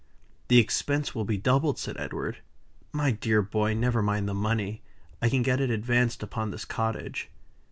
"The 0.47 0.57
expense 0.57 1.13
will 1.13 1.25
be 1.25 1.37
doubled," 1.37 1.77
said 1.77 1.95
Edward. 1.99 2.37
"My 2.91 3.11
dear 3.11 3.43
boy! 3.43 3.75
never 3.75 4.01
mind 4.01 4.27
the 4.27 4.33
money. 4.33 4.81
I 5.21 5.29
can 5.29 5.43
get 5.43 5.61
it 5.61 5.69
advanced 5.69 6.23
upon 6.23 6.49
this 6.49 6.65
cottage." 6.65 7.29